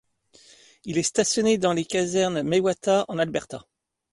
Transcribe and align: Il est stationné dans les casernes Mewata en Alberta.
Il 0.85 0.97
est 0.97 1.03
stationné 1.03 1.59
dans 1.59 1.73
les 1.73 1.85
casernes 1.85 2.41
Mewata 2.41 3.05
en 3.07 3.19
Alberta. 3.19 3.67